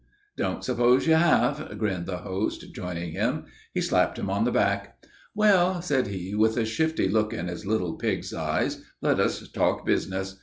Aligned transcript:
"Don't 0.35 0.63
suppose 0.63 1.05
you 1.05 1.13
have," 1.13 1.77
grinned 1.77 2.07
the 2.07 2.17
host, 2.17 2.73
joining 2.73 3.11
him. 3.11 3.45
He 3.71 3.81
slapped 3.81 4.17
him 4.17 4.31
on 4.31 4.45
the 4.45 4.51
back. 4.51 4.97
"Well," 5.35 5.79
said 5.83 6.07
he, 6.07 6.33
with 6.33 6.57
a 6.57 6.65
shifty 6.65 7.07
look 7.07 7.33
in 7.33 7.47
his 7.47 7.67
little 7.67 7.93
pig's 7.93 8.33
eyes, 8.33 8.83
"let 9.01 9.19
us 9.19 9.47
talk 9.51 9.85
business. 9.85 10.39